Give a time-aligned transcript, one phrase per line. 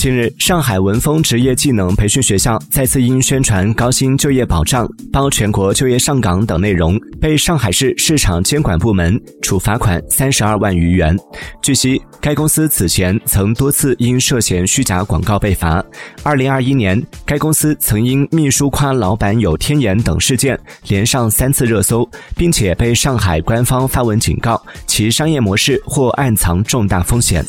[0.00, 11.14] 近日上海文峰职业技能培训学校再次因宣传高薪就业保障包全国就业上岗等内容被上海市市场监管部门处罚款三十二万余元。
[11.60, 15.84] 据悉该公司此前曾多次因涉嫌虚假广告被罚。
[16.22, 20.58] 二零二一年该公司曾因秘书夸老板有天眼等事件
[20.88, 27.44] 连上三次热搜并且被上海官方发文警告其商业模式或暗藏重大风险。